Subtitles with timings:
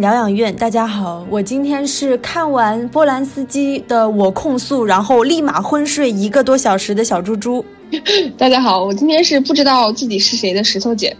[0.00, 0.54] 影疗养院。
[0.56, 7.62] 大家好，我今天是看完波兰斯基的《我控诉》，然后立马昏睡一个多小时的小猪猪。
[8.38, 11.14] 大家好，我今天是不知道自己是谁的石头姐。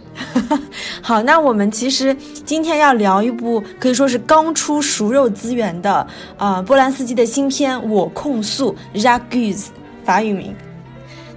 [0.99, 5.93] 好，那我们其实今天要聊一部可以说是刚出熟肉资源的
[6.37, 9.67] 啊、呃波兰斯基的新片《我控诉》（J'accuse），
[10.03, 10.55] 法语名。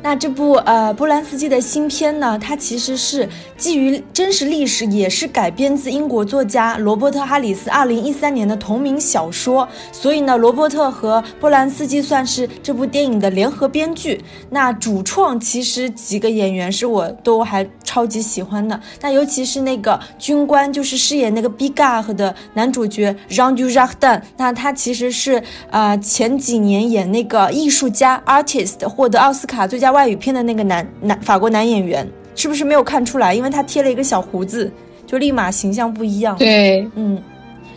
[0.05, 3.27] 那这部呃波兰斯基的新片呢，它其实是
[3.57, 9.67] 基于真实历史，也是改编自英国作家罗伯特·哈里斯二零一三年的同名小说。
[9.93, 14.23] 所以呢，罗伯特和波兰斯基算是这部电影的联合编剧。
[14.51, 17.65] 那主创其实几个演员是我都还
[17.95, 33.33] 超级喜欢的，那尤其是那个军官，就是饰演那个 Bigard 的男主角 Jean Dujardin，那他其实是呃前几年演那个艺术家 artist 获得奥斯卡最佳外语片的那个男男法国男演员，是不是没有看出来？
[33.33, 34.69] 因为他贴了一个小胡子，
[35.07, 36.37] 就立马形象不一样。
[36.37, 37.23] 对，嗯，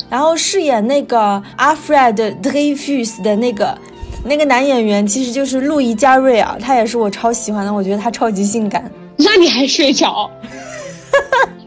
[0.09, 3.77] 然后饰演那个 Alfred Dreyfus 的那个
[4.25, 8.91] 那个男演员，其实就是路易加瑞尔，他也是我超喜欢的，我觉得他超级性感。
[9.17, 10.29] 那你还睡着？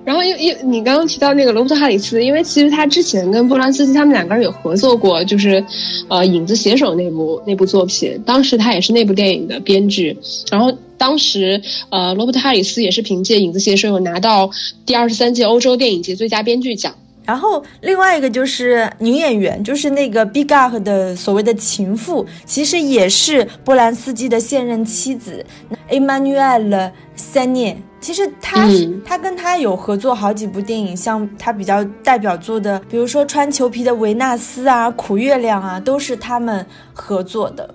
[0.03, 5.63] 然后，又又你刚刚提到那个罗伯特·哈里斯，因为其实他之前跟波兰斯基他们两个人有合作过，就是，
[6.09, 10.17] 呃，《影子写手》那部那部作品，当时他也是那部电影的编剧。
[10.51, 14.51] 然后当时，呃，罗伯特·哈里斯也是凭借《影子写手》有拿到
[14.87, 16.95] 第二十三届欧洲电影节最佳编剧奖。
[17.31, 25.47] 然后另外一个就是女演员，就是那个 Bigard 的所谓的情妇，其实也是波兰斯基的现任妻子
[25.89, 37.73] Emmanuelle s a n i 其实他、嗯他跟他有合作好几部电影，像他比较代表作的，比如说穿裘皮的维纳斯啊、苦月亮啊，都是他们合作的。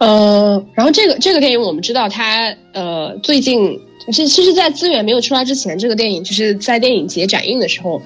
[0.00, 3.80] 呃，然后这个这个电影我们知道它呃最近
[4.12, 8.02] 其其实，在资源没有出来之前，这个电影就是在电影节展映的时候。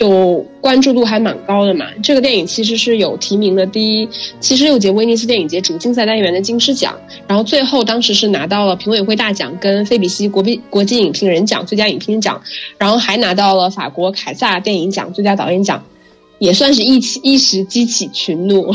[0.00, 4.08] 就关注度还蛮高的嘛，这个电影其实是有提名的第
[4.40, 12.40] 七十六届威尼斯电影节主竞赛单元的金狮奖，然后最后当时是拿到了评委会大奖跟菲比西国宾国际影评人奖最佳影片奖，
[12.78, 15.84] 然后还拿到了法国凯撒电影奖最佳导演奖，
[16.38, 18.74] 也算是一起一时激起群怒。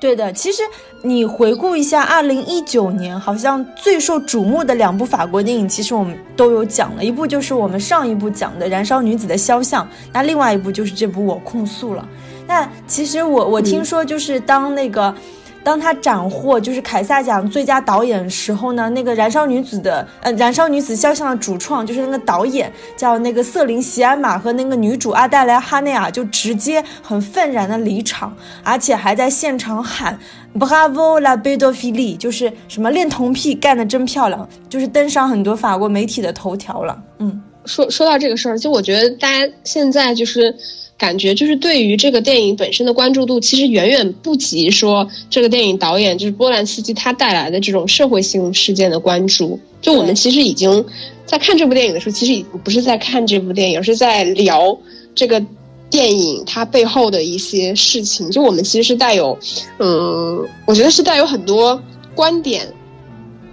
[0.00, 0.62] 对的，其实
[1.02, 12.08] 你回顾一下，二零一九年好像最受瞩目的两部法国电影，其实我们都有讲了，一部就是我们上一部讲的《燃烧女子的肖像》，那另外一部就是这部《我控诉》了。
[12.46, 15.14] 那其实我我听说，就是当那个。
[15.62, 28.34] 当他斩获就是凯撒奖最佳导演时候呢，那个《燃烧女子的》呃，《燃烧女子肖像》的主创就是那个导演叫那个瑟琳·席安玛和那个女主阿黛莱·哈内尔就直接很愤然的离场，
[28.64, 30.18] 而且还在现场喊
[30.54, 37.02] “Bravo la pédophilie”，就是什么恋童癖干得真漂亮，就是登上很多法国媒体的头条了。
[37.18, 40.56] 嗯，说说到这个事儿，就我觉得大家现在就是。
[41.00, 49.58] 感觉就是对于这个电影本身的关注度，其实远远不及说这个电影导演就是波兰斯基他带来的这种社会性事件的关注。
[49.80, 50.84] 就我们其实已经
[51.24, 54.78] 在看这部电影的时候，其实已经不是在看这部电影，而是在聊
[55.14, 55.42] 这个
[55.88, 58.30] 电影它背后的一些事情。
[58.30, 59.38] 就我们其实是带有，
[59.78, 61.82] 嗯，我觉得是带有很多
[62.14, 62.70] 观点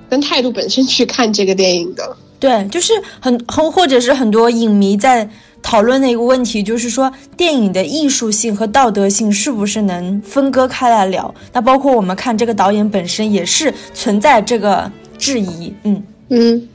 [0.09, 2.17] 跟态度本身去看这个电影的。
[2.41, 2.91] 对，就是
[3.21, 5.29] 很很或者是很多影迷在。
[5.69, 11.35] 讨论的一个问题就是说，电影的艺术性和道德性是不是能分割开来聊？
[11.51, 15.73] 那包括我们看这个导演本身也是存在这个质疑。
[15.83, 16.69] 嗯嗯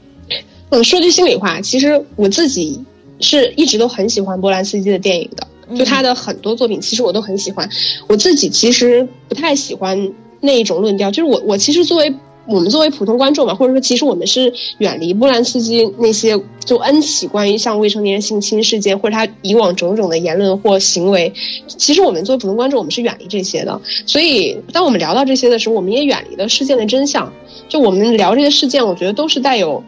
[0.69, 2.79] 嗯，说句心里话，其实我自己
[3.19, 7.67] 是一直都很喜欢波兰斯基的电影的，就他的很多作品，其实我都很喜欢。
[8.07, 12.13] 我自己其实不太喜欢那一种论调，就是我我其实作为。
[12.45, 21.33] 我们作为普通观众嘛，或者说其实我们是远离波兰斯基那些就 N 起关于像未成年性侵事件或者他以往种种的言论或行为，
[21.67, 23.79] 其实我们作为普通观众，我们是远离这些的。
[24.05, 27.31] 所以当我们聊到这些的时候，我们也远离了事件的真相。
[27.69, 29.81] 就我们聊这些事件，我觉得都是带有，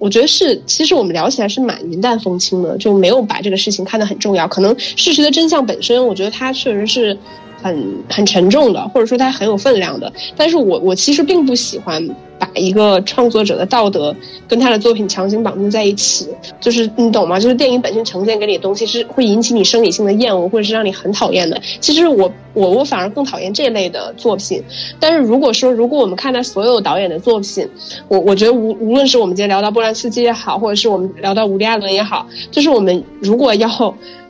[0.00, 4.48] 我觉得是其实我们聊起来是蛮云淡风轻的，就没有把这个事情看得很重要。
[4.48, 7.16] 可能事实的真相本身，我觉得它确实是。
[7.62, 10.12] 很很沉重的，或者说它很有分量的。
[10.36, 12.06] 但是我我其实并不喜欢
[12.38, 14.14] 把一个创作者的道德
[14.46, 16.28] 跟他的作品强行绑定在一起，
[16.60, 17.40] 就是你懂吗？
[17.40, 21.60] 就是电影本身呈现给你的东西是会引起你生理性的厌恶，或者是让你很讨厌的。
[21.80, 24.62] 其实我我我反而更讨厌这类的作品。
[25.00, 27.66] 但是如果说如果我们看待所有导演的作品，
[28.08, 33.66] 我我觉得无无论是我们今天聊到波兰斯基也好，或者是我们聊到伍迪·艾伦也好，就是我们如果要。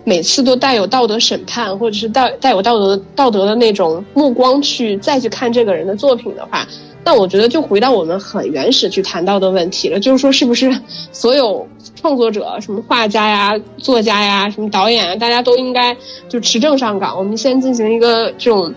[0.08, 6.64] 每次都带有道德审判，或者是带带有道德道德的那种目光去再去看这个人的作品的话，
[7.04, 9.98] 那我觉得就回到我们很原始去谈到的问题了。
[9.98, 10.72] 就是说，是不是
[11.10, 11.66] 所有
[11.96, 15.96] 创作者，什么画家呀、作家呀、什么导演啊，大家都应该
[16.28, 17.18] 就持证上岗？
[17.18, 18.72] 我们先进行一个这种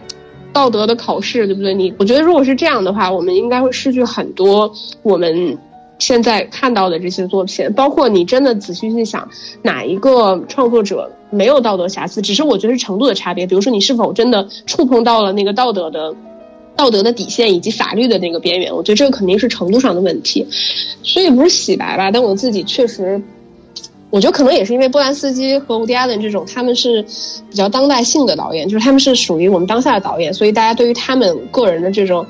[0.51, 1.75] 道德的考试，对不对？
[1.75, 4.73] 你我觉得，如果是这样的话，我们应该会失去很多
[5.03, 5.55] 我们。
[5.99, 9.27] 现在看到的这些作品，包括你真的仔细去想，
[9.61, 12.21] 哪一个创作者没有道德瑕疵？
[12.21, 13.45] 只是我觉得是程度的差别。
[13.45, 16.15] 比如说，你是否真的触碰到了那个道德的、
[16.75, 18.73] 道德的底线以及法律的那个边缘？
[18.73, 20.47] 我觉得这个肯定是程度上的问题。
[21.03, 22.09] 所以不是洗白吧？
[22.09, 23.21] 但我自己确实，
[24.09, 27.01] 我觉得可能也是因为波兰斯基和伍迪·艾伦这种，他们是
[27.49, 32.25] 比较当代性的导演，就是他们是属于我们当下的导演，所以大家对于他们个人的这种。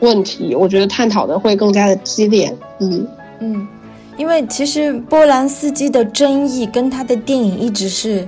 [0.00, 2.54] 问题，我觉得探讨的会更加的激烈。
[2.80, 3.06] 嗯
[3.40, 3.68] 嗯，
[4.16, 8.26] 因为其实波兰斯基的争议跟他的电影一直是，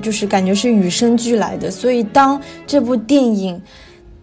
[0.00, 1.70] 就是感觉是与生俱来的。
[1.70, 3.60] 所以当这部电影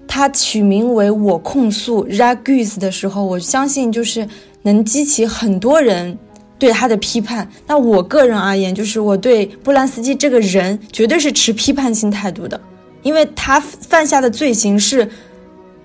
[0.07, 4.27] 它取名为《我控诉 Ragus》的时候，我相信就是
[4.61, 6.17] 能激起很多人
[6.57, 7.49] 对他的批判。
[7.67, 12.59] 那我个人而言，就是我对波兰斯基这个人绝对是持批判性态度的，
[13.03, 15.09] 因为他犯下的罪行是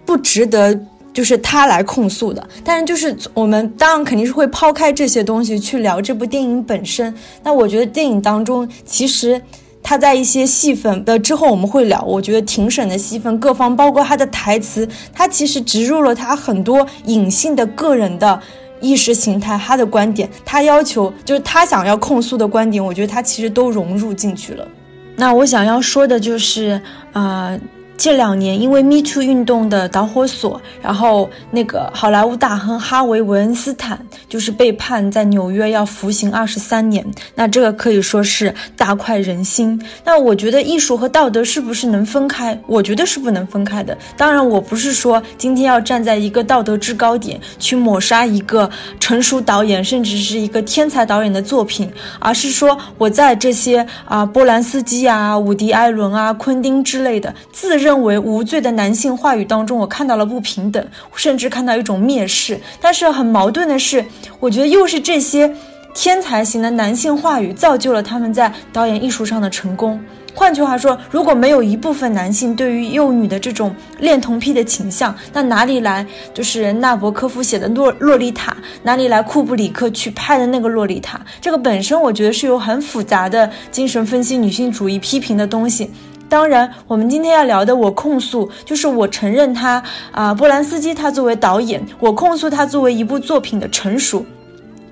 [0.04, 0.76] 不值得。
[1.14, 7.14] 就是他来控诉的，但是就是我们当然肯定是会抛开这些东西去聊这部电影本身。
[7.44, 9.40] 那我觉得电影当中其实
[9.80, 18.40] 他在一些戏份的之后我们会聊，我觉得庭审的戏份各方包括他的台词，他其实植入了他很多隐性的个人的
[18.80, 24.66] 意识形态，他的观点，他要求就是他想要控诉的观点，我觉得他其实都融入进去了。
[25.14, 26.82] 那我想要说的就是
[27.12, 27.56] 啊。
[27.96, 37.06] 这两年，因为 Me Too 运动的导火索，然后那个好莱坞大亨哈维·韦恩斯坦就是被判在纽约要服刑二十三年。
[37.36, 39.80] 那这个可以说是大快人心。
[40.04, 42.60] 那我觉得艺术和道德是不是能分开？
[42.66, 43.96] 我觉得是不能分开的。
[44.16, 48.68] 当然，我不是说今天要站在一个道德制高点去抹杀一个
[48.98, 51.88] 成熟导演，甚至是一个天才导演的作品，
[52.18, 57.83] 而是说我在这些啊波兰斯基啊、伍迪·艾伦啊、昆汀之类的自。
[57.84, 60.82] 认为无罪的男性话语当中，我看到了不平等，
[61.14, 62.58] 甚至看到一种蔑视。
[62.80, 64.02] 但是很矛盾的是，
[64.40, 65.54] 我觉得又是这些
[65.92, 70.00] 天才型的男性话语造就了他们在导演艺术上的成功。
[70.34, 78.56] 换句话说，如果没有一部分男性对于幼女的这种恋童癖的倾向，那哪里来就是纳博科夫写的洛洛丽塔？
[78.82, 81.20] 哪里来库布里克去拍的那个洛丽塔？
[81.40, 85.90] 这个本身我觉得是有很复杂的精神分析、女性主义批评的东西。
[86.28, 89.80] 当然，我们今天要聊的，我控诉就是我承认他
[90.10, 94.24] 啊，波兰斯基他作为导演，我控诉他作为一部作品的成熟，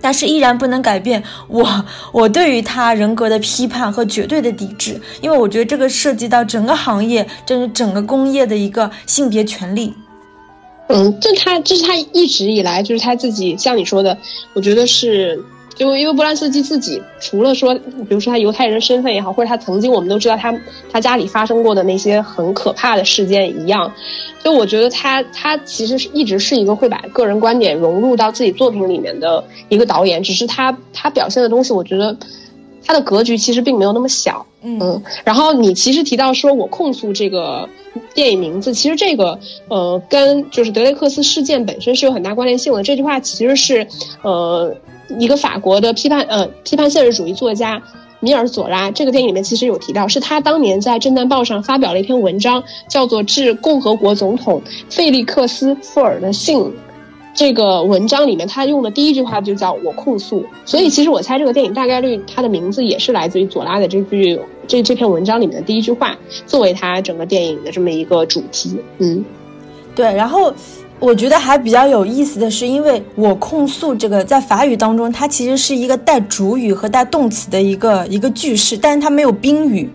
[0.00, 9.93] 但是依然不能改变我我对于他人格的批判和绝对的抵制，因为我觉得这个涉及到整个行业，这是整个工业的一个性别权利。
[10.88, 14.17] 嗯，这他这是他一直以来就是他自己像你说的，
[14.52, 15.43] 我觉得是。
[15.74, 20.54] 就因为波兰斯基自己，除了说，比如说他犹太人身份也好，或者他曾经我们都知道他
[20.90, 23.90] 他家里发生过的那些很可怕的事件一样，
[24.44, 32.14] 就我觉得他他其实是一直是一个会把个人观点融入到自己作品里面的一个导演，只是他他表现的东西，我觉得
[32.85, 34.44] 他的格局其实并没有那么小。
[34.62, 37.68] 嗯，然后你其实提到说我控诉这个
[38.14, 42.82] 电影名字，其实这个呃跟就是德雷克斯事件本身是有很大关联性的。
[42.82, 43.87] 这句话其实是
[44.23, 44.76] 呃。
[45.09, 47.82] 一个法国的批判呃批判现实主义作家
[48.21, 56.59] 米尔佐拉，这个电影里面其实有提到，是他当年在《震旦报》上发表了一篇文章，叫做《致共和国总统费利克斯·富尔的信》。
[57.35, 66.16] 这个文章里面他用的第一句话就叫我控诉，所以其实我猜这个电影大概率它的名字也是来自于佐拉的这句这这篇文章里面的第一句话，
[66.47, 68.78] 作为他整个电影的这么一个主题。
[68.99, 69.25] 嗯，
[69.97, 70.52] 对，然后。
[71.02, 79.90] 我觉得还比较有意思的是，因为我控诉这个在法语当中，它其实是一个带主语和带动词的一个一个句式，但是它没有宾语。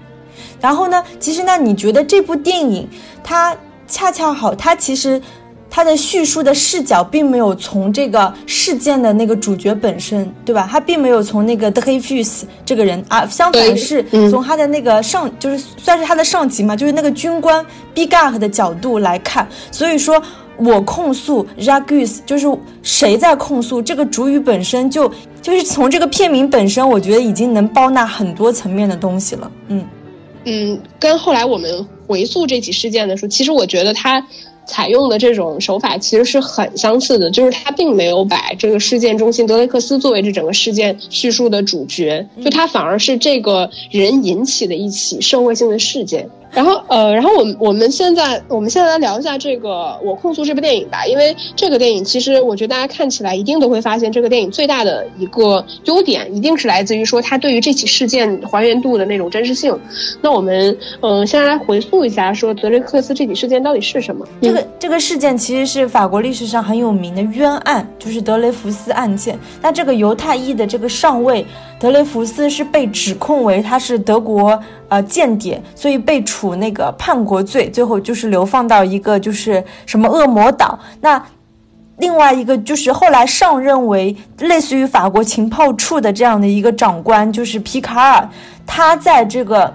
[0.59, 2.85] 然后呢，其实呢，你觉得这部电影
[3.23, 3.55] 它
[3.87, 5.21] 恰恰好，它其实
[5.69, 10.67] 它的叙述的视角并没有从这个事件的那个主角本身，对吧？
[10.69, 19.47] 他并没有从那个 The Hefus 这个人啊，相反是从他的那个上，就是算是他的上级嘛，就是那个军官 Bigak 的角度来看。
[19.71, 20.21] 所以说
[20.57, 22.47] 我控诉 Ragus，就是
[22.83, 25.11] 谁在控诉这个主语本身就
[25.41, 29.51] 就是从这个片名本身，我觉得已经能包纳很多层面的东西了。
[29.69, 29.85] 嗯
[30.45, 34.25] 嗯，跟后来我们回溯这起事件的时候，其实我觉得他。
[34.69, 46.29] 采用的这种手法其实是很相似的，就是他并没有把这个事件中心德雷克斯作为这整个事件叙述的主角，就他反而是这个人引起的一起社会性的事件。
[46.57, 49.69] 然后呃，然后我们我们现在我们现在来聊一下这个
[50.01, 59.79] 《我控诉》这部电影吧，因为这个电影其实我觉得大家看起来一定都会发现，这个电影最大的一个优点一定是来自于说它对于这起事件还原度的那种真实性。
[60.19, 64.25] 那我们嗯，先来回溯一下，说德雷克斯这起事件到底是什么？
[64.41, 69.37] 这个这个事件其实是法国历史上很有名的冤案，就是德雷福斯案件。
[69.61, 71.45] 那这个犹太裔的这个上尉
[71.79, 74.59] 德雷福斯是被指控为他是德国。
[74.89, 80.79] 呃，间谍，所以被处那个叛国罪，最后就是流放到一个就是什么恶魔岛。
[81.01, 81.21] 那
[81.97, 88.29] 另外一个就是后来上任为类似于法国情报处的这样的一个长官，就是皮卡尔。
[88.65, 89.73] 他在这个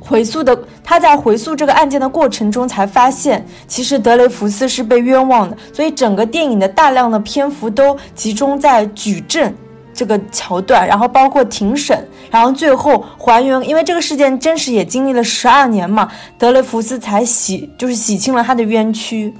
[0.00, 5.56] 回溯的他在回溯这个案件的过程中，才发现其实德雷福斯是被冤枉的。
[5.72, 9.52] 所以整个电影的大量的篇幅都集中在举证。
[9.98, 19.34] 这个桥段，然后包括庭审，然后最后还原，因为这个事件真实也经历了十二年嘛，德雷福斯才洗，就是洗清了他的冤屈。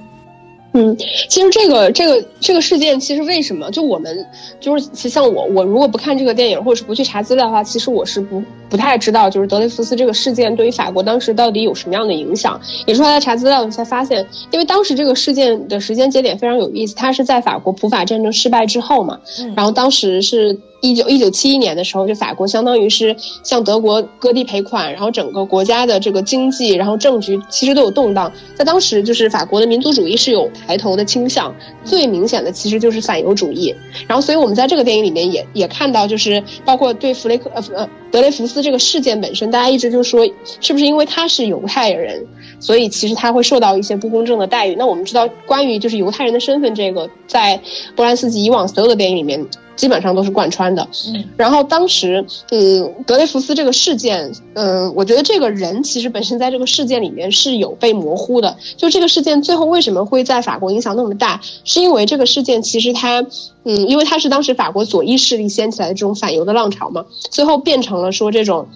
[0.73, 0.95] 嗯，
[1.27, 4.25] 其实这个这个这个事件，其实为什么就我们
[4.59, 12.59] 就是像我我如果不看这个电影，或者是不去查资料的话，其实我是不不太知道，就是德雷福斯这个事件对于法国当时到底有什么样的影响。
[12.85, 19.19] 也是后来查资料才发现，因为当时这个事件的时间节点非常有意思，它是在法国普法战争失败之后嘛，
[19.55, 20.55] 然后当时是。
[20.81, 28.31] 一九一九七一年的时候，就法国相当于是向德国割地赔款，然后整个国家的这个经济，然后政局其实都有动荡。
[28.55, 33.75] 在当时，就是法国的民族主义是有抬头的倾向，最明显的其实就是反犹主义。
[34.07, 40.25] 然后，所以我们在这个电影里面也也看到，就是包括对弗雷克呃呃德雷福斯这个事件本身，大家一直就说
[40.61, 42.25] 是不是因为他是犹太人，
[42.59, 44.75] 所以其实他会受到一些不公正的待遇。
[44.75, 47.59] 那我们知道，关于就是犹太人的身份这个，在
[47.95, 49.45] 波兰斯基以往所有的电影里面。
[49.79, 58.57] 基本上都是贯穿的，嗯，然后当时，嗯，德雷福斯这个事件，嗯，我觉得这个人其实本身在这个事件里面是有被模糊的。
[58.75, 63.21] 就这个事件最后为什么会在法国影响那么大，是因为这个事件其实它，
[63.63, 68.67] 嗯，因为它是当时法国左翼势力掀起来的这种反犹的浪潮嘛，最后变成了说这种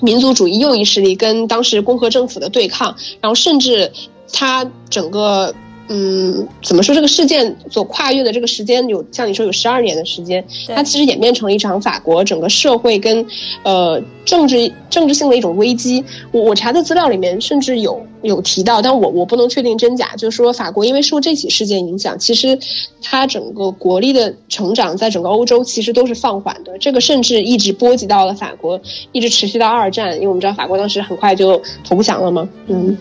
[0.00, 3.92] 民族主义右翼势力跟当时共和政府的对抗，然后甚至
[4.32, 5.54] 他整个。
[5.88, 13.24] 嗯，怎么说这个事件所跨越的这个时间有像你说有十二年的时间，它其实演变成了一场法国整个社会跟
[13.62, 16.04] 呃政治政治性的一种危机。
[16.32, 22.58] 我我查的资料里面甚至有有提到，但我我不能确定真假，就是说法国因为受这起事件影响，其实
[23.00, 26.76] 它整个国力的成长在整个欧洲其实都是放缓的。
[26.78, 28.80] 这个甚至一直波及到了法国，
[29.12, 32.96] 一直持续到二战，因为我们知道法国当时很快就投降了嘛，嗯。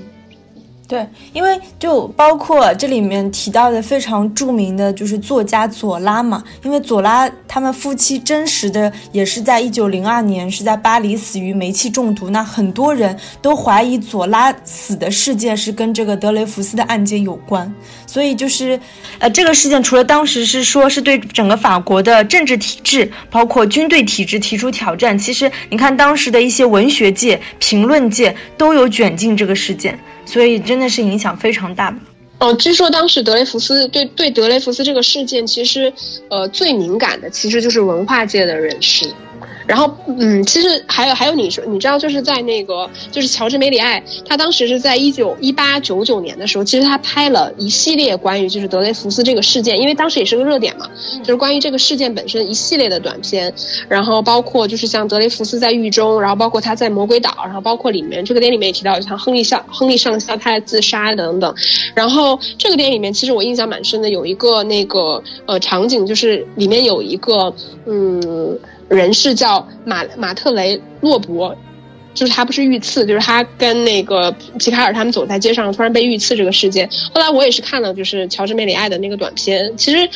[0.88, 17.74] 对，因为就包括这里面提到的非常著名的就是作家左拉嘛，因为左拉他们夫妻真实的也是在一九零二年是在巴黎死于煤气中毒，那很多人都怀疑左拉死的事件是跟这个德雷福斯的案件有关，
[18.06, 18.80] 所以就是
[19.18, 29.98] 呃这个事件除了当时是说是对整个法国的政治体制，包括军队体制提出挑战，其实你看当时的一些文学界、评论界都有卷进这个事件。
[30.26, 31.96] 所以真的是影响非常大
[32.40, 35.92] 哦，据说当时德雷福斯对对德雷福斯这个事件，其实
[36.30, 39.10] 呃最敏感的其实就是文化界的人士。
[39.68, 50.88] 然后，嗯，其实还有还有，你说你知道，就是在那个，就是乔治梅里爱，他当时是在一九一八九九年的时候，其实他拍了一系列关于就是德雷福斯这个事件，因为当时也是个热点嘛，
[51.20, 53.52] 就是关于这个事件本身一系列的短片，
[53.90, 61.56] 然后包括就是像德雷福斯在狱中，然后包括他在魔鬼岛，然后包括里面这个电影里面也提到像亨利上亨利上校他在自杀等等，
[61.96, 67.52] 然后这个电影里面其实我印象蛮深的，有一个那个呃场景，就是里面有一个
[67.88, 68.60] 嗯。
[68.90, 71.56] 人是叫马马特雷洛伯，
[72.14, 76.90] 就是他不是遇刺，就是他跟那个皮卡尔他们走在街上，突然被遇刺这个事件。
[77.14, 79.76] 后来我也是看了，就是乔治梅里爱的那个短片。
[79.76, 80.10] 其实，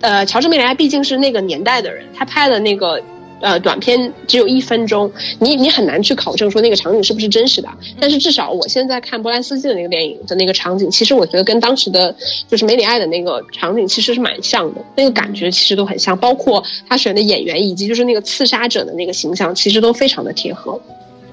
[0.00, 3.02] 呃，乔治梅里爱毕竟是那个年代的人，他拍的那个
[3.40, 7.68] 呃短片只有一分钟，你你很难去考证说那个场景是不是真实的。
[8.00, 12.14] 但是至少我现在看波兰斯基的那个电影的那个场景，其实我觉得跟当时的
[12.48, 20.80] 就是梅里爱的那个场景其实是蛮像的，那个感觉其实都很像，包括他选的演员以及就是那个刺杀者的那个形象，其实都非常的贴合。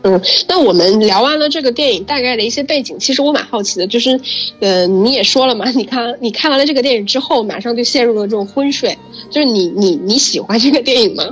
[0.08, 4.20] 嗯，那我们聊完了这个电影大概的一些背景，其实我蛮好奇的，就是，
[4.60, 8.96] 呃，你也说了嘛，你看你看完了这个电影之后，马上就陷入了这种昏睡，
[9.32, 11.24] 就是你你你喜欢这个电影吗？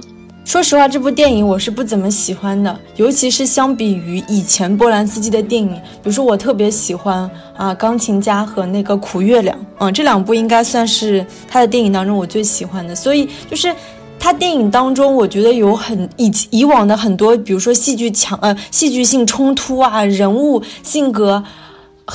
[0.46, 13.74] 说实话，这部电影我是不怎么喜欢的，尤其是相比于以前波兰斯基的电影，比如说我特别喜欢啊《钢琴家》和那个《苦月亮》，嗯，这两部应该算是他的电影当中我最喜欢的，所以就是。
[14.20, 21.44] 他电影当中，我觉得有很以以往的很多，比如说戏剧强呃戏剧性冲突啊，人物性格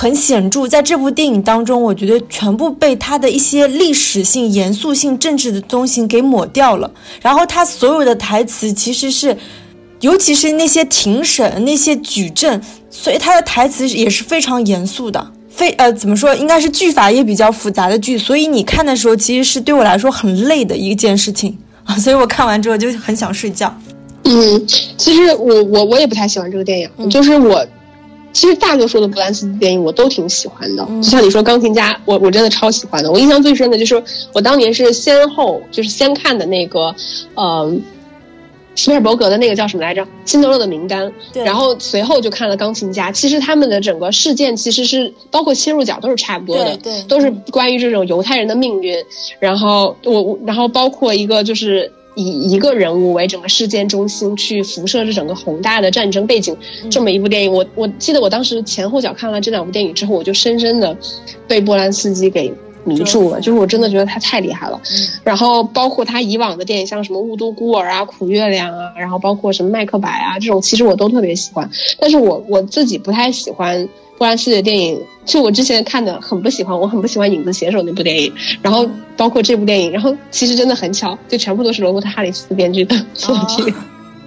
[0.01, 0.69] 很显著。
[0.69, 6.89] 在这部电影当中，我觉得全部被他的一些历史性、严肃性、政治的东西给抹掉了。
[7.21, 9.37] 然后他所有的台词其实是，
[10.01, 18.17] 尤其是那些庭审、那些举证，所以他的台词也是非常严肃的，非呃怎么说，应该是句法也比较复杂的句。
[18.17, 21.97] 所以你看的时候，其实是对我来说很累的一件事情啊。
[21.99, 23.77] 所以我看完之后就很想睡觉。
[24.23, 24.65] 嗯，
[24.97, 27.67] 其实我我我也不太喜欢这个电影，就是我
[28.33, 30.87] 其实大多数的布兰斯基电影我都挺喜欢的。
[30.87, 33.11] 就像你说《钢琴家》，我我真的超喜欢的。
[33.11, 36.95] 我印象最深的就是我当年是先后就是先看的那个，
[37.35, 37.73] 呃，
[38.77, 41.13] 斯皮尔伯格的那个叫什么来着，《辛德勒的名单》，
[41.45, 43.11] 然后随后就看了《钢琴家》。
[43.13, 48.97] 其实他们的整个事件其实是包括切入角都是差不多的，对，都是关于这种犹太人的命运。
[49.41, 51.91] 然后我然后包括一个就是。
[52.19, 56.57] 以一个人物为整个事件中心去辐射这整个宏大的战争背景，
[56.91, 60.97] 这么一部电影，我我记得我当时前后脚看了这两部电影之后，我就深深的
[61.47, 64.81] 被波兰斯基给迷住了，就是我真的觉得他太厉害了。
[65.23, 71.71] 然后包括他以往的电影，像什么《雾都孤儿》啊、《苦月亮》啊，然后包括什么《麦克白》啊这种，其实我都特别喜欢，
[72.01, 73.89] 但是我我自己不太喜欢。
[74.19, 78.85] 波兰斯基的电影，就我之前看的很不喜欢，我很不喜欢《影子写手》那部电影，然后
[79.17, 83.73] 包括这部电影，然后其实真的很巧，就全部都是罗伯特·哈里斯编剧的作品。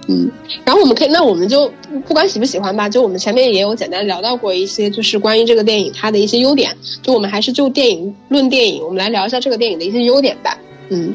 [0.08, 0.28] 嗯，
[0.64, 1.70] 然后我们可以，那我们就
[2.08, 10.58] 不管喜不喜欢吧，就我们前面也有简单聊到过一些，就是关于这个电影它的一些优点，就我们还是就电影论电影，我们来聊一下这个电影的一些优点吧。
[10.88, 11.14] 嗯，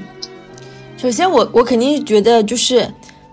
[0.98, 2.88] 首先我我肯定觉得就是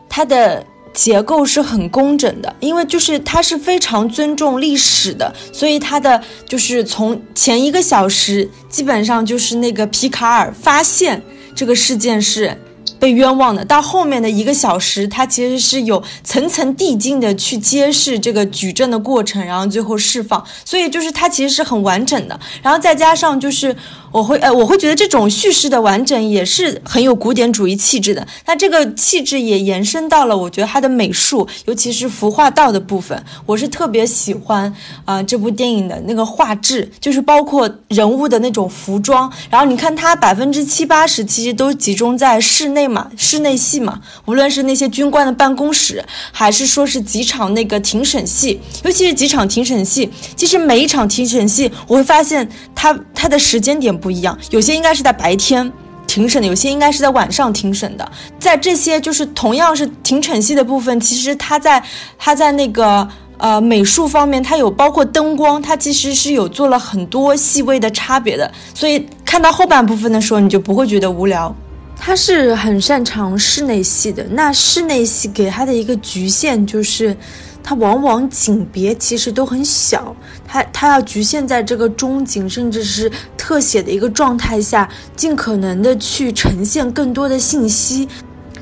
[0.08, 0.64] 它的。
[0.94, 11.20] 结构是很工整的，因为就是它是非常尊重历史的，所以它的就是从前一个小时基本上就是那个皮卡尔发现
[11.54, 12.56] 这个事件是。
[12.96, 22.40] 被冤枉的，到后面的一个小时，他其实是有层层递进的去揭示这个举证的过程，然后最后释放，所以就是它其实是很完整的。
[22.62, 23.76] 然后再加上就是
[24.14, 28.24] 我会呃我会觉得这种叙事的完整也是很有古典主义气质的。
[28.46, 34.72] 那这个气质也延伸到了我觉得它的美术，尤其是服化道的部分，我是特别喜欢
[35.04, 39.30] 啊这部电影的那个画质，就是包括人物的那种服装。
[39.50, 42.84] 然后你看它百分之七八十其实都集中在室内。
[42.84, 55.72] 嘛，室内戏嘛，无论是那些军官的办公室，还是说是几场那个庭审戏，尤其是几场庭审戏，其实每一场庭审戏，我会发现它它的时间点不一样，有些应该是在白天
[56.06, 58.06] 庭审的，有些应该是在晚上庭审的。
[58.38, 61.82] 在这些就是同样是庭审戏的部分，其实它在
[62.18, 71.54] 它在那个呃美术方面，它有包括灯光，它其实是有做了很多细微的差别的，所以看到后半部分的时候，你就不会觉得无聊。
[71.96, 77.16] 他是很擅长室内戏的，那室内戏给他的一个局限就是，
[77.66, 80.14] 它往往景别其实都很小，
[80.46, 88.06] 它它要局限在这个中景甚至是特写的一个状态下，尽可能的去呈现更多的信息。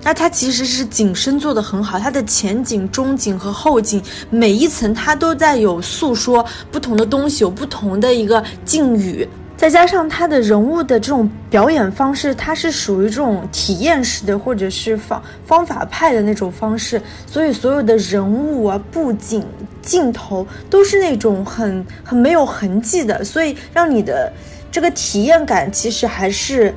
[0.04, 9.28] 那它其实是景深做的很好，它的前景、中景和后景每一层它都在有诉说不同的东西，有不同的一个境遇。
[9.62, 19.46] 再加上他的人物的这种表演方式，他是属于这种体验式的，或者是方方法派的那种方式，所以所有的人物啊、布景、
[19.80, 24.32] 镜头都是那种很很没有痕迹的，所以让你的
[24.68, 26.74] 这个体验感其实还是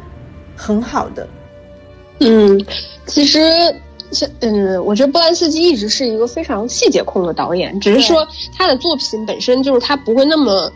[0.55, 1.27] 很好的。
[2.19, 2.63] 嗯，
[3.07, 3.41] 其实
[4.11, 10.71] 像嗯，我觉得波兰斯基一直是一个非常细节控的导演，只是说他的作品本身就是他不会那么。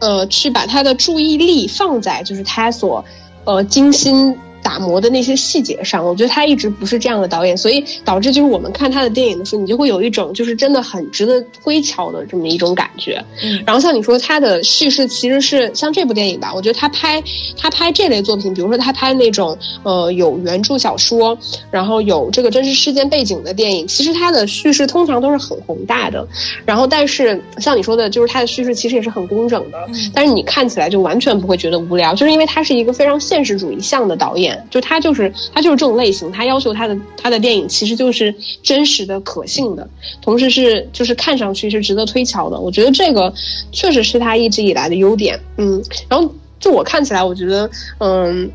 [0.00, 3.04] 呃，去把他的注意力放在就是他所，
[3.44, 13.22] 呃，精心打磨的那些细节上，我觉得他一直不是这样的导演，所以导致就是我们看他的电影的时候，你就会有一种就是真的很值得推敲的这么一种感觉。
[13.42, 17.22] 嗯，然后像你说他的叙事其实是像这部电影吧，我觉得他拍
[17.58, 21.36] 他拍这类作品，比如说他拍那种呃有原著小说，
[21.70, 26.26] 然后有这个真实事件背景的电影，其实他的叙事通常都是很宏大的。
[26.64, 29.78] 然后但是像你说的，就是他的叙事其实也是很工整的，
[30.14, 34.53] 但是你看起来就完全不会觉得无聊，就是因为他是一个非常现实主义向的导演。
[34.70, 39.88] 就他就是他就是这种类型，他要求他的他的电影其实就是真实的、可信的，
[40.20, 42.58] 同时是就是看上去是值得推敲的。
[42.58, 43.32] 我觉得这个
[43.72, 45.38] 确实是他一直以来的优点。
[45.56, 48.50] 嗯，然后就我看起来，我觉得嗯，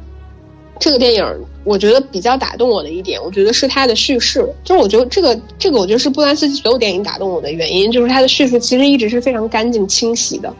[0.79, 1.25] 这个电影
[1.63, 4.47] 我觉得比较打动我的一点，我觉得是他的叙事。
[4.63, 10.51] 就我觉得这个这个，我觉得是波兰斯基所有电影打动我的原因，就是他的叙事其实一直是非常干净清晰的。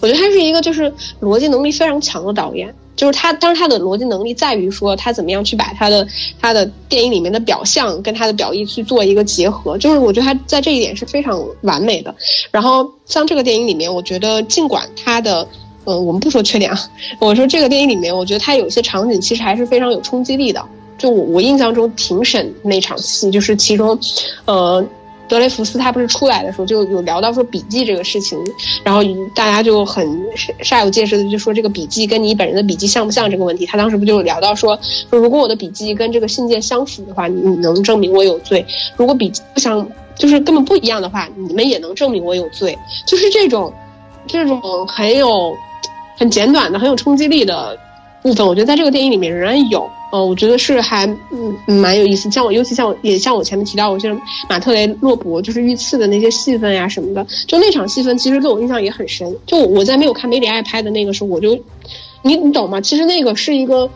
[0.00, 2.72] 我觉得他是一个就是逻辑能力非常强的导演。
[2.94, 6.06] 就是他，当然他的逻辑能力在于说他怎么样去把他的
[6.40, 9.78] 他的电影里面的表象跟他的表意去做一个结合。
[9.78, 12.14] 就是我觉得他在这一点是非常完美的。
[12.50, 15.46] 然后像这个电影里面，我觉得尽管他的，
[15.84, 16.78] 嗯，我们不说缺点啊，
[17.18, 20.62] 我说这个电影里面，我觉得他有些场景其实还是非常有冲击力的。
[20.98, 23.98] 就我我印象中庭审那场戏，就是其中，
[24.44, 24.84] 呃。
[25.32, 28.38] 德雷福斯他不是出来的时候就有聊到说笔记这个事情，
[28.84, 29.02] 然后
[29.34, 30.06] 大家就很
[30.62, 33.64] 煞有介事的就说这个笔记跟你本人的笔记像不像这个问题。
[33.64, 38.62] 他当时不就聊到说说如果我的笔记跟这个信件相符的话，你能证明我有罪；
[38.94, 42.76] 如果笔记不相，就是根本不一样的话，你们也能证明我有罪。
[43.06, 43.72] 就是这种
[44.26, 45.56] 这种很有
[46.18, 47.74] 很简短的、很有冲击力的
[48.22, 49.88] 部分，我觉得在这个电影里面仍然有。
[50.12, 59.34] 呃，我觉得是还嗯蛮有意思，像我尤其像我也像我前面提到，我像马特雷洛博就是遇刺的那些戏份呀什么的，就那场戏份其实给我印象也很深。
[59.46, 61.58] 就我在没有看梅里爱拍的那个时候，我就
[62.20, 62.78] 你你懂吗？
[62.78, 63.88] 其实那个是一个，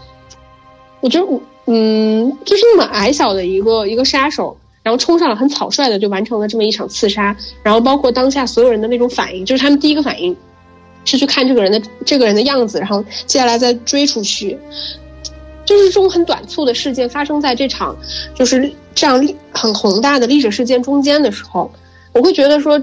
[1.03, 10.35] 我觉得我嗯就是那么矮小的一个一个杀手，然后冲上了很草率的就完成了这么一场刺杀，然后包括当下所有人的那种反应，就是他们第一个反应
[11.07, 14.59] 是去看这个人的这个人的样子，然后接下来再追出去。
[15.65, 17.97] 就是这种很短促的事件发生在这场，
[18.35, 21.69] 就是这样很宏大的历史事件中间的时候，
[22.13, 22.81] 我会觉得说，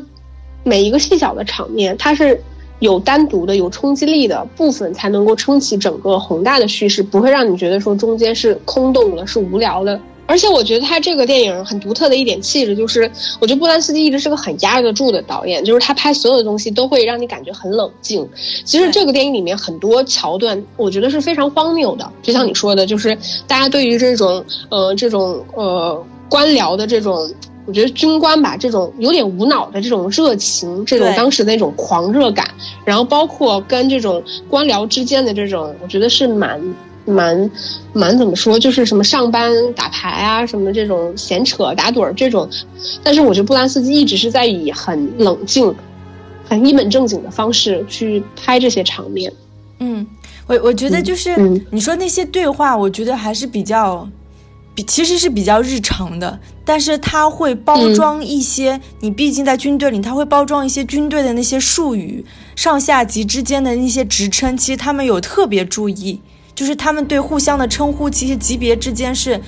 [0.64, 2.42] 每一个细小的场面，它是
[2.80, 9.98] 有单独的、有冲击力的部分，才能够撑起整个宏大的叙事，不会让你觉得说中间是空洞的、是无聊的。
[10.26, 13.10] 而且我觉得他这个电影很独特的一点气质，就是
[13.40, 18.28] 我觉得波兰斯基一直是个很压得住的导演，就是他拍所有的东西都会让你感觉很冷静。
[18.64, 27.30] 其实这个电影里面很多桥段，我觉得是非常荒谬的，就像你说的，就是大家对于这种呃这种呃官僚的这种，
[27.66, 32.48] 我觉得军官吧这种有点无脑的这种热情，这种当时的那种狂热感，
[32.86, 36.62] 然后包括跟这种官僚之间的这种，我觉得是蛮。
[37.06, 37.52] 蛮，
[37.92, 42.50] 蛮怎么说，就是什么上班打牌啊，什么这种闲扯打盹儿这种，
[43.04, 45.74] 但是我觉得布兰斯基一直是在以很冷静、
[46.48, 49.32] 很一本正经的方式去拍这些场面。
[49.80, 50.06] 嗯，
[50.48, 51.36] 我我觉得就是
[51.70, 54.08] 你说那些对话，我觉得还是比较，
[54.74, 62.24] 比其实是比较日常的，但是他会包装一些，你毕竟在军队里，他会包装一些军队的那些术语，
[62.56, 66.22] 上下级之间的那些职称，其实他们有特别注意。
[66.56, 69.40] 就是他们对互相的称呼，其实级别之间是，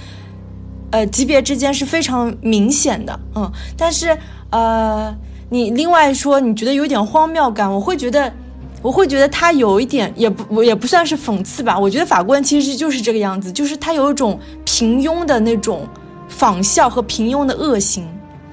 [0.90, 3.52] 呃，级别之间是非常明显的，嗯。
[3.78, 4.18] 但是，
[4.50, 5.16] 呃，
[5.50, 8.34] 你另外说你觉得有点荒谬感，我会觉得，
[8.82, 11.78] 我会觉得他有一点也不我也不算是讽刺吧。
[11.78, 15.88] 我觉得法国人其实就是这个样子，就是他有一种平庸的那种
[16.28, 18.04] 仿效和平庸的恶行。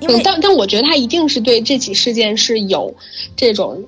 [0.01, 2.93] 因为，但但我觉得他一定是对这起事件是有
[3.35, 3.83] 这种，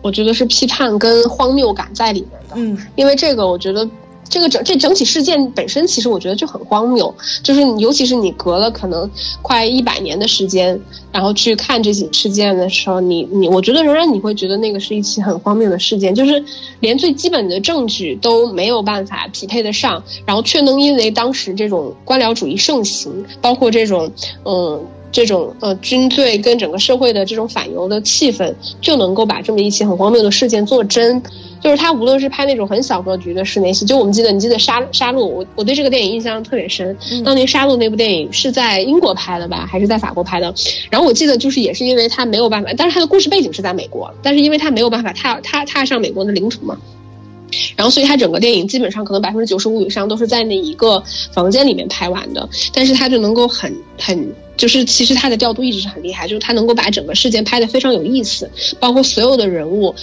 [0.00, 2.54] 我觉得是批判跟荒谬感在里面的。
[2.54, 3.86] 嗯，因为这个，我觉得。
[4.28, 7.14] 这个整这整体事件本身，其实我觉得就很荒谬。
[7.42, 9.10] 就是尤其是你隔了可能
[9.42, 10.78] 快一百年的时间，
[11.12, 16.42] 然后去看这起事件的时候，你你，我觉得仍然你会觉得那个是一起很荒谬的事件，就是
[16.80, 24.10] 连最基本的证据都没有办法匹配得上，然后却能因为当时这种官僚主义盛行，包括这种
[24.44, 24.80] 嗯
[25.10, 31.22] 这种呃军队跟整个社会的这种反犹的气氛，就能够把这么一起很荒谬的事件做真。
[31.58, 36.96] 就是他无论是拍那种很小格局的室内戏，就我们记得，你记得《杀杀戮》，我我对这个电影印象特别深。
[37.24, 40.54] 当年《杀戮》那部电影是在英国拍的吧，还是在法国拍的？
[40.90, 46.78] 然后我记得就是也是因为他没有办法，但是他的故事背景是在美国，但是因为他没有办法踏踏踏上美国的领土嘛，
[47.76, 59.94] 然后所以他整个电影基本上可能百分之九十五以上都是在那一个房间里面拍完的，但是他就能够很很就是其实他的调度一直是很厉害，就是他能够把整个事件拍得非常有意思，包括所有的人物。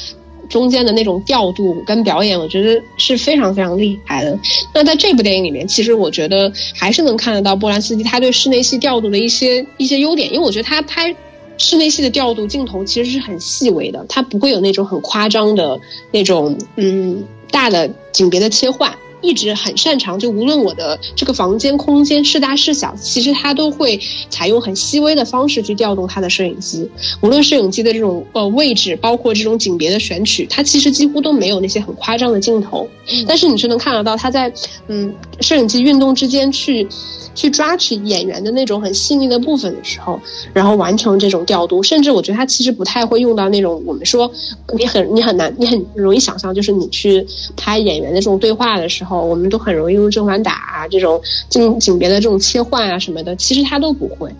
[0.49, 4.37] 中间的那种调度跟表演，我觉得是非常非常厉害的。
[4.73, 11.15] 那在这部电影里面，其实我觉得还是能看得到波兰斯基他对室内戏调度的一些一些优点，因为我觉得他拍
[11.57, 15.79] 室内戏的调度镜头其实是很细微的，它不会有那种很夸张的
[16.11, 18.91] 那种嗯大的景别的切换。
[19.23, 26.87] 一直很擅长，就无论我的这个房间空间是大是小，其实他都会采用很细微的方式去调动他的摄影机。
[27.21, 32.87] 无论摄影机的这种呃位置，包括这种景别的选取，他其实几乎都没有那些很夸张的镜头。
[33.27, 34.53] 但是你却能看得到他在
[34.87, 36.87] 嗯摄影机运动之间去。
[37.35, 40.19] 去抓取演员的那种很细腻的部分的时候，
[40.53, 44.31] 然后完成这种调度，甚至我觉得他其实不太会用到那种我们说
[44.77, 47.25] 你很你很难你很容易想象，就是你去
[47.57, 54.31] 拍演员的这种对话的时候，我们都很容易用正反打啊这种景景别的这种切换啊什么的，其实他都不会。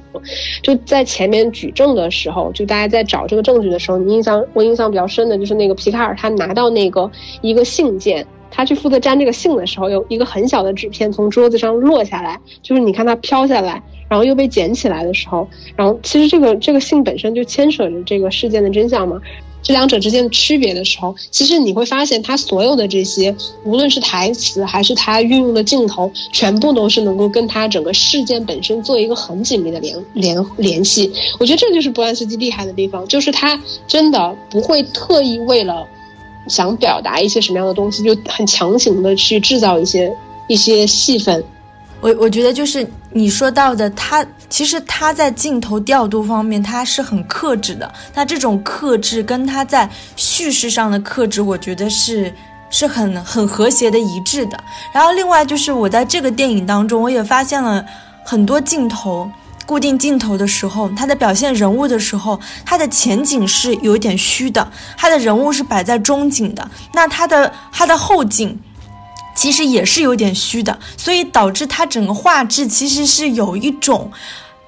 [0.62, 7.10] 就在前面举证的时候，就大家在找这个证据的时候，你印象我印象比较深的就是那个皮卡尔他拿到那个
[7.42, 8.26] 一个信件。
[8.56, 19.20] 他去负责粘这个信的时候，有一个很小的纸片从桌子上落下来，就是你看它飘下来，然后又被捡起来的时候，然后其实这个这个信本身就牵扯着这个事件的真相嘛。
[19.64, 31.12] 这两者之间的区别的时候，其实你会发现，他所有的这些，无论是台词还是他运用的镜头，全部都是能够跟他整个事件本身做一个很紧密的联联联系。
[31.40, 35.88] 我觉得这就是波兰斯基厉害的地方，就是他真的不会特意为了。
[36.50, 40.14] 想表达一些什么样的东西，就很强行的去制造一些
[40.50, 41.42] 一些戏份。
[42.04, 47.90] 我我觉得就是你说到的，他其实他在镜头调度方面他是很克制的。
[48.14, 52.34] 那这种克制跟他在叙事上的克制，我觉得是
[52.70, 54.62] 是很很和谐的一致的。
[54.94, 57.86] 然后另外就是我在这个电影当中，我也发现了
[58.26, 59.32] 很多镜头。
[59.66, 68.60] 固定镜头的时候，他在表现人物的时候，他的前景是有点虚的，他的人物是摆在中景的，那他的他的后景
[69.36, 74.12] 其实也是有点虚的，所以导致他整个画质其实是有一种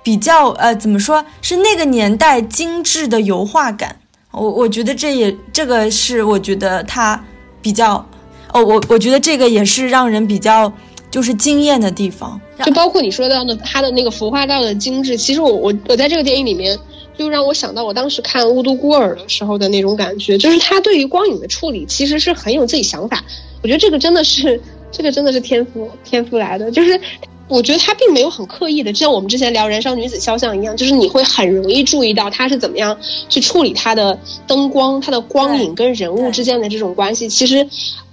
[0.03, 3.99] 比较呃怎么说是那个年代精致的油画感。
[4.31, 7.23] 我我觉得这也这个是我觉得他
[7.61, 8.05] 比较
[8.51, 10.71] 哦，我我觉得这个也是让人比较。
[11.11, 15.15] 就是惊艳的地方，就包括你说到的他的那个服化道的精致。
[15.15, 16.77] 其实我我我在这个电影里面，
[17.17, 23.23] 就让我想到我当时看《雾都孤儿》的时候的那种感觉，就是他对于光影的处理其实是很有自己想法。
[23.65, 26.69] 我觉得这个真的是，这个真的是天赋天赋来的。
[26.69, 27.01] 就是
[27.47, 32.95] 我觉得他并没有很刻意的，就像我们之前聊《燃烧女子肖像》一样，就是你会很容易注意到他是怎么样
[33.27, 37.27] 去处理他的灯光、他的光影跟人物之间的这种关系。
[37.27, 37.67] 其实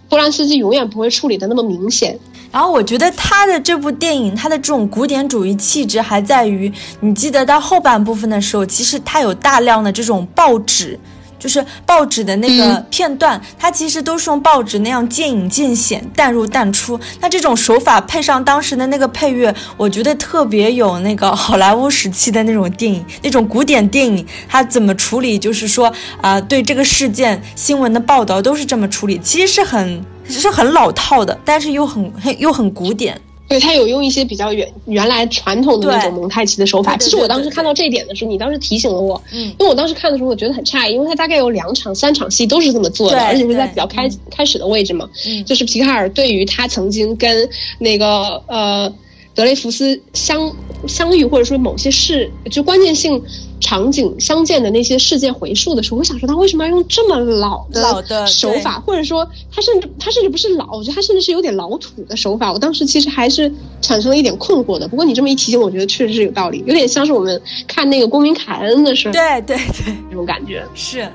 [0.08, 2.18] 波兰斯基永远不会处理的那么明显。
[2.50, 10.98] 然后我觉得他的这部电影，他的这种古典主义气质还在于，你记得到后半部分的时候，其实他有大量的这种报纸，
[11.42, 16.98] 就是报纸的那个片段，它其实都是用报纸那样渐隐渐显、淡入淡出。
[17.18, 25.36] 那这种手法配上当时的那个配乐，我觉得特别有那个好莱坞时期的那种电影，那种古典电影，它怎么处理？
[25.36, 30.00] 就是说啊，对这个事件新闻的报道都是这么处理，其实是很。
[30.28, 33.20] 是很老套的，但是又很很又很古典。
[33.52, 36.96] 对他有用一些比较原原来传统的那种蒙太奇的手法。
[36.96, 48.92] 其实我当时看到这一点的时候，你当时提醒了我，嗯，因为我当时看的时候我觉得很诧异，因为他大概有两场、三场戏都是这么做的，而且是在比较开开始的位置嘛，嗯，就是皮卡尔对于他曾经跟那个呃
[49.34, 50.50] 德雷福斯相
[50.86, 53.22] 相遇或者说某些事就关键性。
[53.62, 62.52] 场景相见的那些事件回溯的时候，我想说他为什么要用这么老的手法，或者说他甚至他甚至不是老，我觉得他甚至是有点老土的手法。
[62.52, 64.88] 我当时其实还是产生了一点困惑的。
[64.88, 71.08] 不过你这么一提醒，我觉得确实是有道理，有点像是我们看那个《公民凯恩》的时候，对对对，这种感觉是。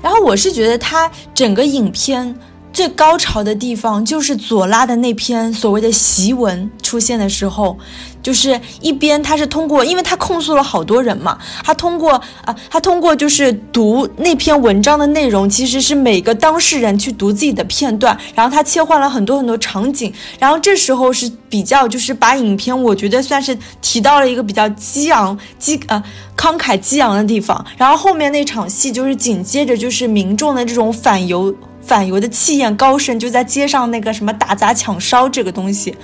[0.00, 2.32] 然后我是觉得他整个影片
[2.76, 7.78] 最高潮的地方，就是左拉的那篇所谓的檄文出现的时候。
[8.22, 26.02] 就是一边他是通过，因为他控诉了好多人嘛，他通过啊，他通过就是读那篇文章的内容，其实是每个当事人去读自己的片段，然后他切换了很多很多场景，然后这时候是比较就是把影片我觉得算是提到了一个比较激昂激呃
[26.36, 31.54] 慷慨激昂的地方，然后后面那场戏就是紧接着就是民众的这种反犹
[31.86, 35.94] 反犹的气焰高升，就在街上那个什么打砸抢烧这个东西。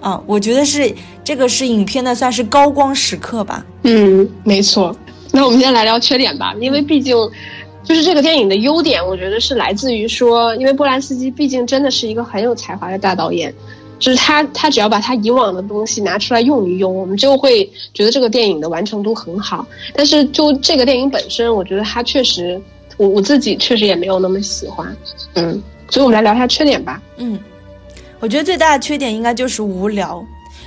[0.00, 3.66] 啊，我觉得是这个是影片的算是高光时刻吧。
[3.82, 4.94] 嗯，没错。
[5.32, 7.16] 那我们先来聊缺点吧，因为毕竟
[7.82, 13.52] 就是这个电影的优点，我觉得是来自于说，因为波兰斯基毕竟真的是一个很有才华的大导演，
[13.98, 19.66] 就是他他只要把他以往的东西拿出来用一用，我们就会觉得这个电影的完成度很好。
[19.94, 22.60] 但是就这个电影本身，我觉得他确实
[22.96, 24.96] 我我自己确实也没有那么喜欢。
[25.34, 27.00] 嗯，所以我们来聊一下缺点吧。
[27.16, 27.38] 嗯，
[28.20, 30.24] 我觉得最大的缺点应该就是无聊，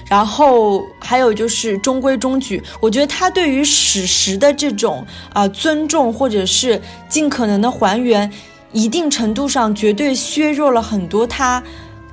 [0.10, 2.62] 然后还有就是中规中矩。
[2.80, 8.32] 我觉得他对于史实的这种啊尊重，或者是尽可能的还原，
[8.72, 11.62] 一定程度上绝对削弱了很多他。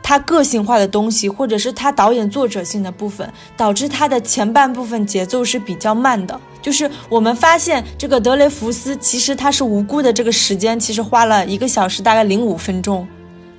[0.08, 6.40] 他个性化的东西，或者是他导演作者性的部分，导致他的前半部分节奏是比较慢的。
[6.62, 13.06] 就是我们发现这个德雷福斯其实他是无辜的，这个时间其实花了一个小时大概零五分钟。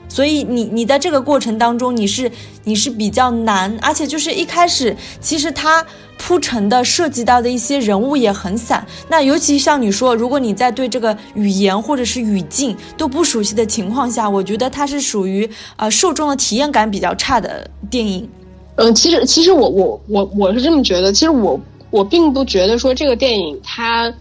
[0.10, 2.30] 所以你你在这个过程当中，你是
[2.64, 5.86] 你是比较难，而且就是一开始其实它
[6.18, 8.86] 铺陈的涉及到的一些人物也很散。
[9.08, 18.28] 那尤其像你说，如果你在对这个语言或者是语境都不熟悉的情况下，我觉得它是属于呃受众的体验感比较差的电影。
[18.76, 21.58] 嗯，其实其实我我我我是这么觉得，其实我
[21.92, 24.12] 我并不觉得说这个电影它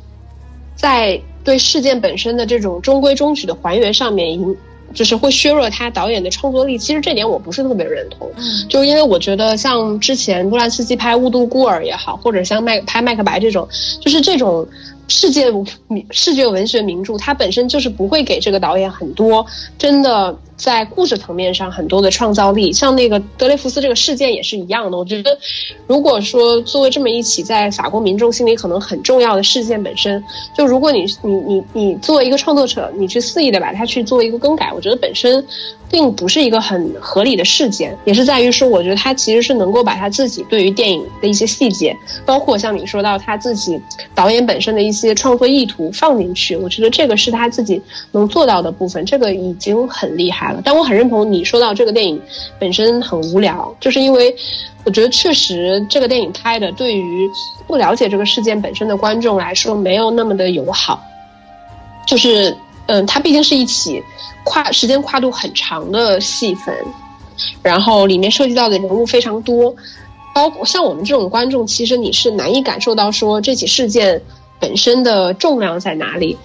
[0.76, 4.56] 在对事件本身的这种中规中矩的还原上面已。
[4.94, 8.30] 就是会削弱他导演的创作力，其实这点我不是特别认同。
[8.36, 13.68] 嗯，就是因为我觉得像之前波兰斯基拍《雾都孤儿》也好，或者像麦拍《麦克白》这种，
[14.00, 14.66] 就是这种。
[15.10, 15.50] 世界
[15.86, 19.46] 名世界文学名著，它本身就是不会给这个导演很多
[19.78, 22.70] 真的在故事层面上很多的创造力。
[22.70, 24.98] 像那个德雷福斯这个事件也是一样的。
[24.98, 25.38] 我觉得，
[25.86, 30.22] 如果说作为这么一起在法国民众心里可能很重要的事件本身，
[30.54, 35.42] 就如果你你你你作为一个创作者，你去肆意的把它去做一个更改，我觉得本身。
[35.90, 43.80] 并不是一个很合理的事件，也是在于说，我觉得他其实是能够把他自己对于电影的一些细节，包括像你说到他自己
[44.14, 47.80] 导演本身的一些创作意图放进去，我觉得这个是他自己
[48.12, 52.20] 能做到的部分，这个已经很厉害但我很认同你说到这个电影
[52.58, 54.34] 本身很无聊，就是因为
[54.84, 57.30] 我觉得确实这个电影拍的对于
[57.66, 61.02] 不了解这个事件本身的观众来说没有那么的友好，
[62.06, 62.56] 就是
[62.86, 64.02] 嗯，它毕竟是一起。
[64.44, 66.74] 跨时间跨度很长的戏份，
[67.62, 69.74] 然后里面涉及到的人物非常多，
[70.34, 74.18] 包括像我们这种观众，其实你是难以感受到说这起事件
[74.58, 76.38] 本身的重量在哪里，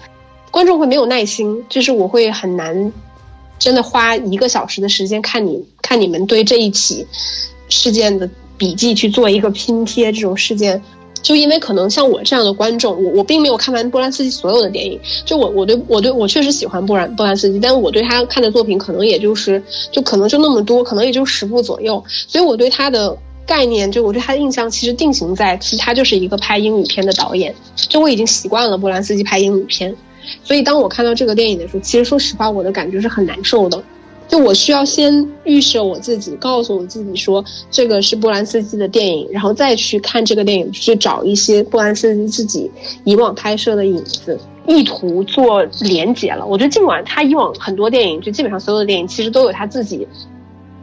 [0.50, 2.92] 观众会没有耐心，就是我会很难
[3.58, 7.06] 真的花一个小时的时间看你看你们对这一起
[7.68, 10.82] 事件的笔记去做一个拼贴，这种事件。
[11.22, 15.00] 就因为可能像我这样的观众，我我并没有看完波兰斯基所有的电影。
[15.24, 22.04] 就我我对我对我确实喜欢波兰波兰斯基，但我对他看的作品可能也就是就可能就那么多，可能也就十部左右。
[22.28, 27.54] 所以我对他的概念，就我对他的印象其实定型在，其实他就是一个拍英语片的导演。
[27.74, 29.96] 就我已经习惯了波兰斯基拍英语片，
[30.42, 33.82] 所以当我看到这个电影的时候，其实说实话，我的感觉是很难受的。
[34.26, 42.70] 就我需要先预设我自己，告诉我自己说这个是波兰斯基的电影，然后再去看这个电影，去找一些波兰斯基自己
[43.04, 46.46] 以往拍摄的影子，意图做连结了。
[46.46, 50.08] 我觉得尽管他以往很多电影，就基本上所有的电影，其实都有他自己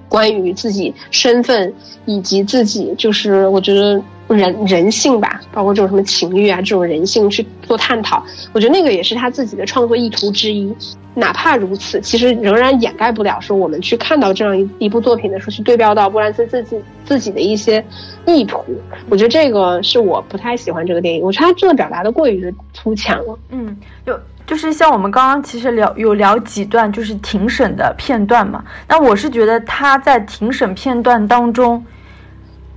[0.08, 1.74] 关于自己身份
[2.06, 4.00] 以及自己，就是我觉得
[4.36, 8.24] 人人性吧，包括这种什么情欲啊，这种人性去做探讨。
[8.54, 10.74] 我觉得那个也是他自己的创作意图之一。
[11.14, 17.84] 哪怕如此，其实仍然掩盖不了说我们去看到这样一一部作品的时候，去对标到波兰斯自己自己的一些
[18.26, 18.64] 意图。
[19.10, 23.38] 我觉得这个是我不太喜欢这个电影，我觉得他真的表达的过于的粗浅了。
[23.50, 24.18] 嗯，就
[24.48, 31.84] 就是像我们刚刚其实聊有聊几段就是庭审的片段嘛，那我是觉得他在庭审片段当中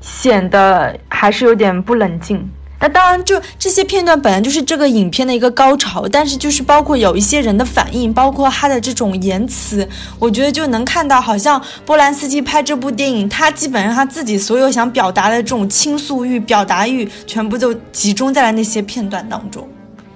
[0.04, 2.46] 显得还是有点不冷静。
[2.80, 9.88] 那当然，就这些片段本来就是这个影片的一个高潮，但是就是包括有一些人的反应，包括他的这种言辞，
[10.18, 19.66] 我觉得就能看到，好像波兰斯基拍这部电影，他基本上他自己所有想表达的这种倾诉欲、表达欲，全部都集中在了那些片段当中。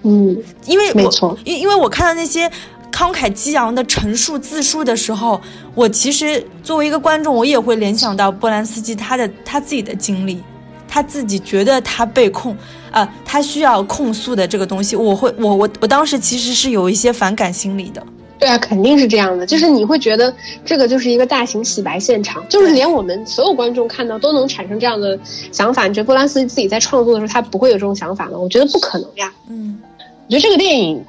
[0.02, 2.50] 嗯，因为没错，因因为我看到那些
[2.98, 5.40] 慷慨激昂的陈述自述的时候，
[5.72, 10.42] 我其实作为一个观众，我也会联想到波兰斯基他的他自己的经历。
[10.88, 12.56] 他自己觉得他被控，
[12.90, 18.02] 呃，他需要控诉的这个东西，我会，我我我当时其实是有一些反感心理的。
[18.36, 20.34] 对啊，肯定是这样的，就是你会觉得
[20.64, 25.16] 这个就是一个大型洗白现场，就是连我们所有观众看到都能产生这样的
[25.52, 25.86] 想法。
[25.86, 28.38] 你觉得波兰斯基自己在创作的时候，他不会有这种想法吗？
[28.38, 29.30] 我觉得不可能呀。
[29.48, 29.78] 嗯，
[30.26, 31.04] 我觉得这个电影，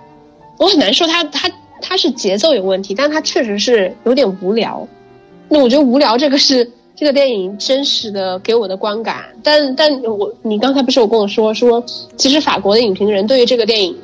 [0.58, 1.49] 我很难说他他
[1.82, 4.88] 他是节奏有问题，但他确实是有点无聊。
[5.48, 6.70] 那我觉得无聊这个是。
[6.96, 11.82] 这个电影真实的给我的观感，但但我你刚才不是有跟我说说，
[12.18, 13.96] 其实法国的影评人对于这个电影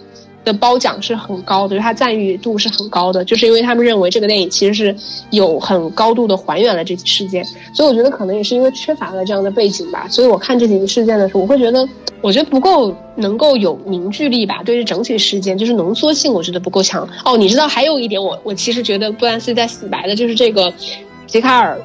[0.46, 4.96] 的褒奖是很高的，就是它赞誉度是很高的，就是因为他们认为这个电影其实是
[5.32, 11.86] 有很高度的还原了这起事件，所以我觉得可能也是因为缺乏了这样的背景吧，所以我看这几个事件的时候，我会觉得，
[12.22, 17.08] 我觉得不够能够有凝聚力吧，对于整体事件就是浓缩性，我觉得不够强。
[17.26, 20.72] 哦，你知道还有一点，我我其实觉得布兰斯在洗白的就是这个
[21.26, 21.82] 吉卡尔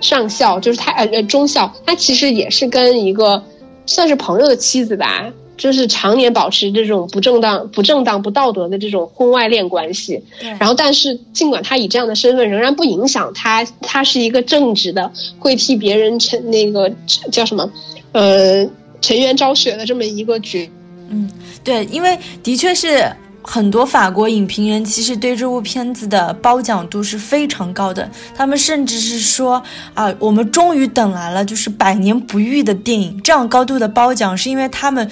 [0.00, 3.42] 上校，就是他呃中校，他其实也是跟一个
[3.84, 5.26] 算是朋友的妻子吧。
[5.60, 10.18] 就是常年保持这种不正当、不正当、不道德的这种婚外恋关系，
[10.58, 16.90] 然后但是尽管他以这样的身份，仍然不影响他，他是一个正直的，会替别人成那个
[17.30, 17.70] 叫什么，
[18.12, 18.66] 呃，
[19.02, 20.66] 沉冤昭雪的这么一个角。
[21.10, 21.30] 嗯，
[21.62, 23.04] 对，因为的确是
[23.42, 35.06] 很多法国影评人其实对这部片子的褒奖度是非常高的，他们甚至是说啊，我们终于等来了就是百年不遇的电影，这样高度的褒奖是因为他们。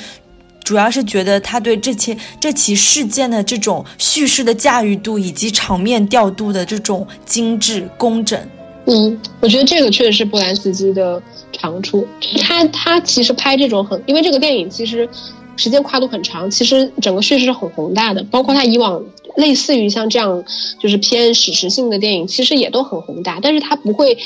[0.69, 8.39] 主要是觉得他对这起这起事件的这种叙事的驾驭度以及场面调度的这种精致工整，
[8.85, 11.23] 嗯，我觉得这个确实是波兰斯基的
[11.55, 12.07] 长处。
[12.43, 15.09] 他他其实拍这种很，因为这个电影其实
[15.57, 19.03] 时间跨度很长，其实整个叙事是很宏大的，包括他以往
[19.37, 20.45] 类似于像这样
[20.79, 24.19] 就是偏史实性的电影，其实也都很宏大，但是他不会。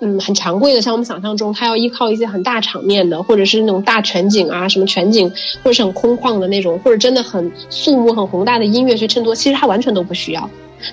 [0.00, 5.26] 嗯，很常规的，像我们想象中，它要依靠一些很大场面的，或者是那种大全景啊，什么全景，
[5.62, 9.34] 或者是很空旷的那种，或者真的很肃穆、很宏大的音乐去衬托。
[9.34, 10.50] 其实它完全都不需要，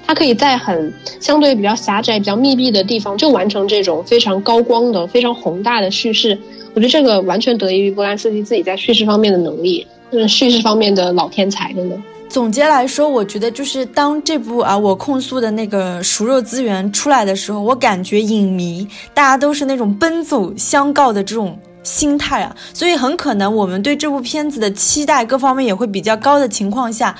[0.08, 6.40] 它可以在很相对比较狭窄、比较密闭的地方就完成这种非常高光的、非常宏大的叙事。
[6.74, 11.98] 我觉得这个完全得益于波兰斯基自己在叙事方面的能力，嗯，叙事方面的老天才，真的。
[12.34, 27.16] 总结来说，我觉得就是当这部啊我控诉的那个熟肉资源出来的时候，我感觉影迷大家都是那种奔走相告的这种心态啊，所以很可能我们对这部片子的期待各方面也会比较高的情况下，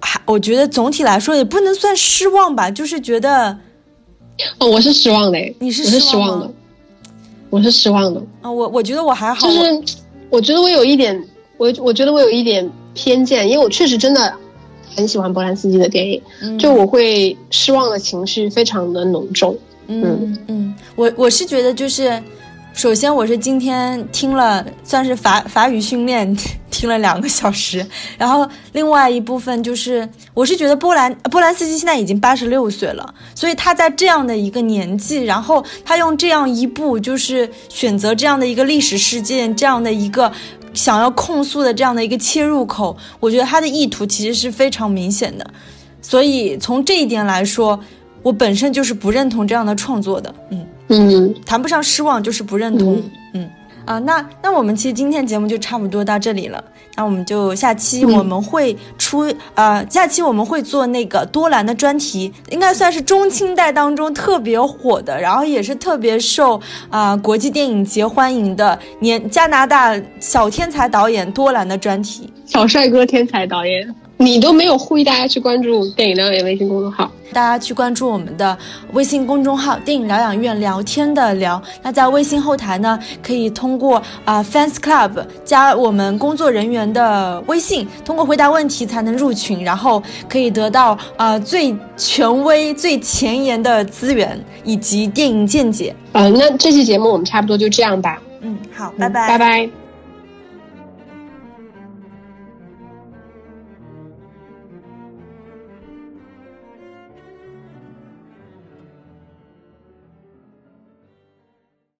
[0.00, 3.54] 还我觉得总体来说也不能算失望吧，就是觉得，
[4.56, 6.50] 哦，我是失望的，你是失望的，
[7.50, 9.94] 我是失望的，啊，我我觉得我还好，就是
[10.30, 11.22] 我觉得我有一点，
[11.56, 12.70] 我我觉得我有一点。
[12.98, 14.32] 偏见，因为我确实真的
[14.96, 19.54] 很喜欢波兰斯基的电影，就我会失望的情绪非常的浓重。
[19.86, 22.18] 嗯嗯，我我是觉得就是，
[22.72, 26.34] 首先我是今天听了算是法法语训练
[26.70, 27.86] 听了两个小时，
[28.16, 40.32] 然后另外一部分就是我是觉得波兰波兰斯基现在已经八十六岁了，所以他在这样的一个年纪，然后他用这样一部就是选择这样的一个历史事件，这样的一个。
[40.76, 45.50] 想要控诉的这样的一个切入口，我觉得他的意图其实是非常明显的，
[46.00, 47.80] 所以从这一点来说，
[48.22, 50.64] 我本身就是不认同这样的创作的，嗯。
[50.88, 53.02] 嗯，谈不上失望，就是不认同，
[53.34, 53.50] 嗯。
[53.84, 56.62] 啊，那那我们其实今天节目就差不多到这里了。
[56.96, 73.94] 那我们就下期我们会出，呃，下期我们会做那个多兰的专题，应该算是中清代当中特别火的，然后也是特别受啊国际电影节欢迎的年加拿大小天才导演多兰的专题，小帅哥天才导演。
[74.18, 78.56] 你都没有呼吁大家去关注电影疗养院微信公众号，大家去关注我们的
[78.94, 81.62] 微信公众号“电影疗养院聊天的聊”。
[81.82, 95.94] 那在微信后台呢，可以通过啊 fans club 加我们工作人员的微信，通过回答问题才能入群，然后可以得到啊最权威、最前沿的资源以及电影见解。
[96.12, 98.18] 嗯，那这期节目我们差不多就这样吧。
[98.40, 99.85] 嗯，好，拜拜，拜拜。